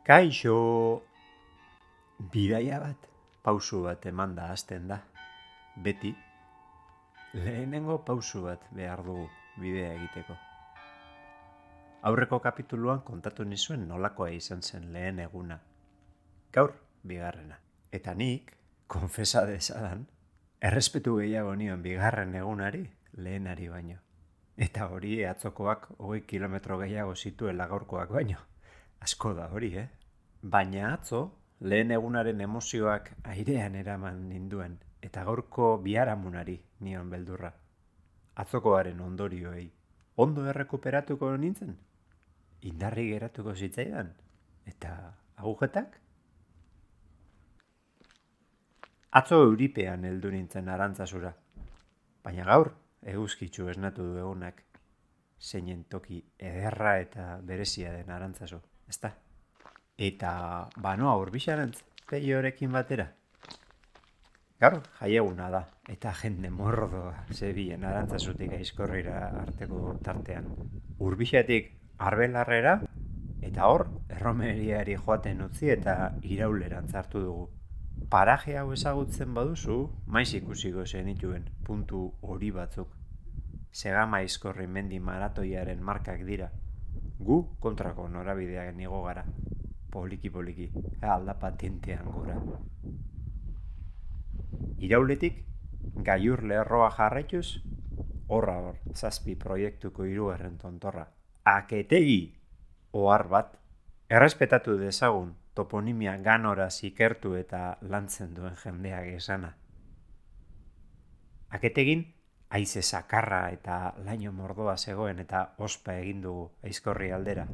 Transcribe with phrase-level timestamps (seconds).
[0.00, 1.02] Kaixo!
[2.32, 3.02] Bidaia bat,
[3.44, 4.96] pausu bat eman da hasten da.
[5.84, 6.14] Beti,
[7.34, 9.26] lehenengo pausu bat behar dugu
[9.60, 10.36] bidea egiteko.
[12.08, 15.60] Aurreko kapituluan kontatu nizuen nolakoa izan zen lehen eguna.
[16.52, 16.72] Gaur,
[17.04, 17.60] bigarrena.
[17.92, 18.54] Eta nik,
[18.86, 20.06] konfesa dezadan,
[20.60, 22.86] errespetu gehiago nion bigarren egunari
[23.20, 24.00] lehenari baino.
[24.56, 28.46] Eta hori atzokoak hogei kilometro gehiago zituela gaurkoak baino.
[29.00, 29.88] Asko da hori, eh?
[30.42, 31.20] Baina atzo,
[31.60, 37.52] lehen egunaren emozioak airean eraman ninduen, eta gaurko biharamunari nion beldurra.
[38.44, 39.70] Atzokoaren ondorioei.
[40.20, 41.76] Ondo errekuperatuko nintzen?
[42.68, 44.12] Indarri geratuko zitzaidan?
[44.68, 44.92] Eta
[45.36, 45.96] agujetak?
[49.20, 51.32] Atzo euripean heldu nintzen arantzazura.
[52.22, 52.74] Baina gaur,
[53.14, 54.60] eguzkitzu esnatu du egunak.
[55.40, 58.60] Zeinen toki ederra eta berezia den arantzazu,
[58.90, 59.14] ezta?
[59.96, 60.32] Eta
[60.76, 63.10] banoa urbixarantz, peiorekin batera.
[64.60, 70.50] Gaur, jaieguna da, eta jende mordoa zebien arantzazutik aizkorrira arteko tartean.
[71.00, 71.70] Urbixatik
[72.10, 72.74] arbelarrera,
[73.50, 75.96] eta hor, erromeriari joaten utzi eta
[76.34, 77.48] iraulerantz hartu dugu.
[78.12, 82.92] Paraje hau ezagutzen baduzu, maiz ikusiko zenituen puntu hori batzuk.
[83.72, 86.50] Segama aizkorri mendi maratoiaren markak dira.
[87.20, 89.24] Gu kontrako norabideak nigo gara.
[89.90, 90.70] Poliki-poliki,
[91.02, 92.36] alda patentean gora.
[94.80, 95.42] Irauletik,
[96.06, 97.60] gaiur leherroa jarraituz,
[98.28, 101.08] horra hor, zazpi proiektuko hirugarren tontorra.
[101.44, 102.20] Aketegi,
[102.92, 103.56] ohar bat,
[104.08, 109.56] errespetatu dezagun toponimia ganora zikertu eta lantzen duen jendeak esana.
[111.50, 112.06] Aketegin,
[112.50, 117.46] aize sakarra eta laino mordoa zegoen eta ospa egin dugu aizkorri aldera.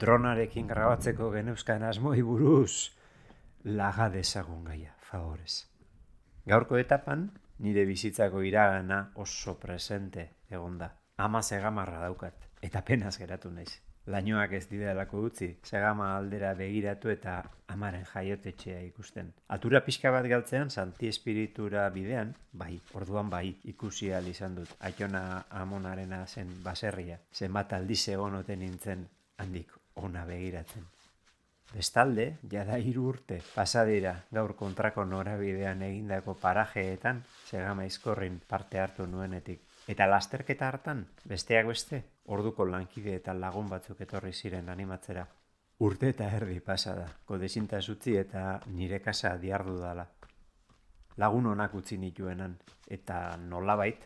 [0.00, 2.92] Dronarekin grabatzeko geneuzkan asmoi buruz,
[3.64, 5.66] laga dezagun gaia, favorez.
[6.46, 10.94] Gaurko etapan, nire bizitzako iragana oso presente egonda.
[11.18, 13.80] Ama segamarra daukat, eta penaz geratu naiz.
[14.10, 17.36] Lainoak ez didalako utzi, segama aldera begiratu eta
[17.70, 19.30] amaren jaiotetxea ikusten.
[19.56, 24.74] Atura pixka bat galtzean, santi espiritura bidean, bai, orduan bai, ikusi izan dut.
[24.80, 29.06] Aiona amonarena zen baserria, zenbat aldiz egon oten nintzen
[29.38, 30.88] handik ona begiratzen.
[31.70, 39.60] Bestalde, jada hiru urte pasadira gaur kontrako norabidean egindako parajeetan segama izkorrin parte hartu nuenetik.
[39.88, 45.26] Eta lasterketa hartan, besteak beste, orduko lankide eta lagun batzuk etorri ziren animatzera.
[45.80, 50.06] Urte eta erdi pasada, kodezinta zutzi eta nire kasa diardu dala.
[51.16, 54.04] Lagun honak utzi nituenan, eta nolabait,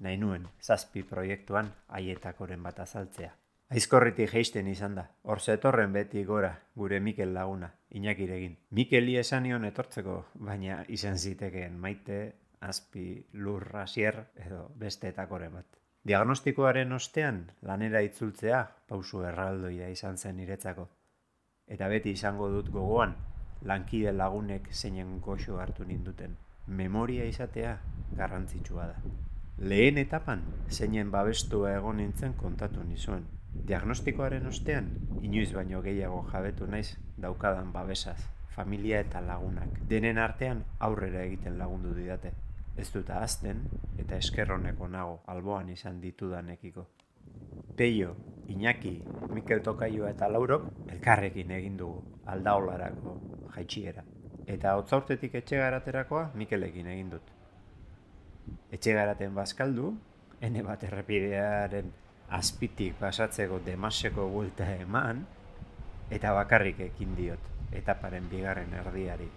[0.00, 3.34] nahi nuen, zazpi proiektuan haietakoren bat azaltzea.
[3.70, 8.56] Aizkorritik geisten izan da, hor zetorren beti gora, gure Mikel laguna, inakiregin.
[8.74, 12.16] Mikeli esanion etortzeko, baina izan zitekeen maite,
[12.60, 15.80] azpi, lurra, sier, edo beste etakoren bat.
[16.04, 20.86] Diagnostikoaren ostean, lanera itzultzea, pausu erraldoia izan zen niretzako.
[21.68, 23.14] Eta beti izango dut gogoan,
[23.62, 26.36] lankide lagunek zeinen goxo hartu ninduten.
[26.66, 27.76] Memoria izatea
[28.16, 29.12] garrantzitsua da.
[29.58, 33.26] Lehen etapan, zeinen babestua egon nintzen kontatu nizuen.
[33.68, 34.88] Diagnostikoaren ostean,
[35.22, 38.20] inoiz baino gehiago jabetu naiz daukadan babesaz,
[38.54, 39.82] familia eta lagunak.
[39.90, 42.32] Denen artean aurrera egiten lagundu didate.
[42.76, 43.64] Ez dut azten
[43.98, 46.86] eta eskerroneko nago alboan izan ditudanekiko.
[47.76, 48.14] Peio,
[48.48, 53.16] Iñaki, Mikel Tokaioa eta Laurok elkarrekin egin dugu aldaolarako
[53.54, 54.04] jaitxiera.
[54.46, 57.34] Eta hotzaurtetik etxegaraterakoa Mikelekin egin dut.
[58.72, 59.92] Etxegaraten bazkaldu,
[60.40, 61.92] ene bat errepidearen
[62.30, 65.24] azpitik pasatzeko demaseko buelta eman,
[66.10, 69.28] eta bakarrik ekin diot, etaparen bigarren erdiari.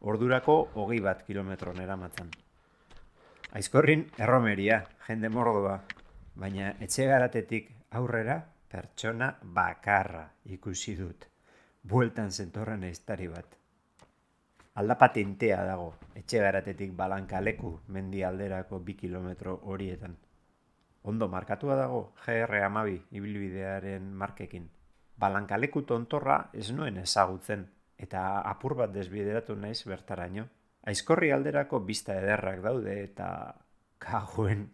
[0.00, 2.30] Ordurako hogei bat kilometron eramatzen.
[3.52, 5.74] Aizkorrin erromeria, jende mordoa,
[6.40, 7.66] baina etxegaratetik
[8.00, 8.38] aurrera
[8.72, 10.22] pertsona bakarra
[10.56, 11.26] ikusi dut.
[11.82, 13.56] Bueltan zentorren eiztari bat.
[14.80, 20.16] Aldapatintea dago, etxegaratetik balankaleku mendi alderako bi kilometro horietan.
[21.02, 24.70] Ondo markatua dago GR amabi ibilbidearen markekin.
[25.20, 27.66] Balankaleku tontorra ez nuen ezagutzen
[28.00, 30.46] eta apur bat desbideratu naiz bertaraino.
[30.90, 33.30] Aizkorri alderako bista ederrak daude eta
[34.00, 34.68] kaguen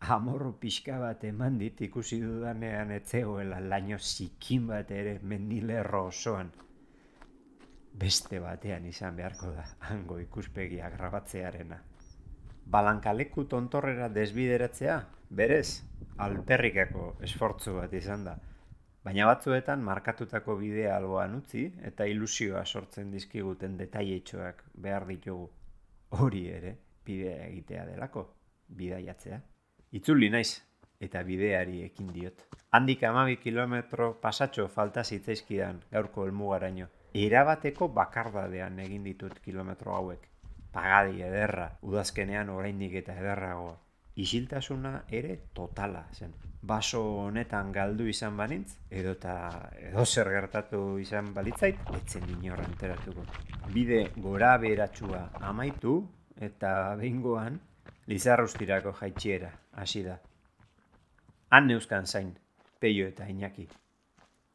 [0.00, 6.52] amorro pixka bat eman dit ikusi dudanean etzegoela laino zikin bat ere mendilerro osoan.
[7.98, 11.80] Beste batean izan beharko da, hango ikuspegia grabatzearena.
[12.70, 15.82] Balankaleku tontorrera desbideratzea berez,
[16.18, 18.36] alperrikako esfortzu bat izan da.
[19.08, 25.46] Baina batzuetan markatutako bidea alboan utzi eta ilusioa sortzen dizkiguten detailetxoak behar ditugu.
[26.18, 26.72] Hori ere,
[27.06, 28.26] bidea egitea delako,
[28.80, 29.38] bidaiatzea.
[29.96, 30.50] Itzuli naiz,
[31.00, 32.44] eta bideari ekin diot.
[32.76, 36.92] Handik amabi kilometro pasatxo falta zitzaizkidan gaurko helmugaraino.
[37.24, 40.28] Erabateko bakardadean egin ditut kilometro hauek.
[40.76, 43.78] Pagadi ederra, udazkenean oraindik eta ederragoa.
[44.18, 46.32] Isiltasuna ere totala zen.
[46.68, 49.34] Baso honetan galdu izan banintz, edo eta
[49.78, 53.22] edo zer gertatu izan balitzait, etzen inorra enteratuko.
[53.70, 55.22] Bide gora beratxua
[55.52, 56.00] amaitu
[56.48, 57.60] eta behingoan
[58.08, 60.14] Lizarrustirako jaitxiera, hasi da.
[61.52, 62.30] Han neuzkan zain,
[62.80, 63.66] peio eta inaki.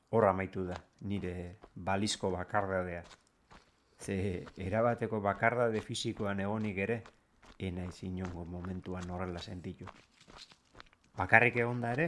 [0.09, 1.33] Horra amaitu da, nire
[1.75, 3.03] balizko bakardadea.
[4.01, 4.15] Ze
[4.57, 7.03] erabateko bakardade fisikoan egonik ere,
[7.59, 9.85] ena inongo momentuan horrela sentitu.
[11.17, 12.07] Bakarrik egon da ere,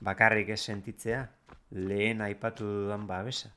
[0.00, 1.26] bakarrik ez sentitzea,
[1.70, 3.50] lehen aipatu dudan babesa.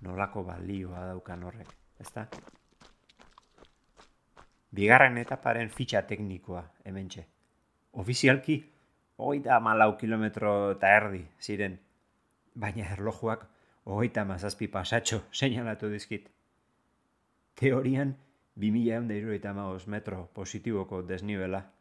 [0.00, 2.26] Nolako balioa daukan horrek, ezta?
[4.76, 7.26] Bigarren etaparen fitxa teknikoa, hemen txe.
[7.96, 8.58] Ofizialki,
[9.16, 11.78] hogeita malau kilometro eta erdi, ziren.
[12.54, 13.46] Baina erlojuak,
[13.84, 16.28] hogeita mazazpi pasatxo, seinalatu dizkit.
[17.56, 18.16] Teorian,
[18.56, 19.52] 2000 eta
[19.86, 21.72] metro positiboko desnibela.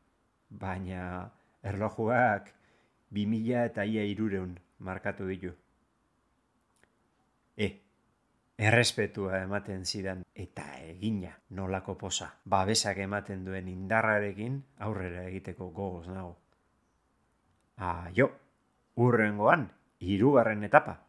[0.49, 1.31] Baina
[1.63, 2.53] erlojuak,
[3.11, 5.53] 2000 eta ia irureun markatu ditu.
[7.57, 7.67] E,
[8.57, 12.33] errespetua ematen zidan eta egina nolako posa.
[12.45, 16.37] Babesak ematen duen indarrarekin aurrera egiteko gogoz nago.
[18.15, 18.31] Jo,
[18.95, 19.69] urrengoan,
[19.99, 21.04] hirugarren etapa.